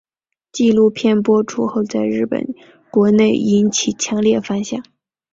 [0.51, 2.55] 纪录片播出后在日本
[2.89, 4.83] 国内引起强烈反响。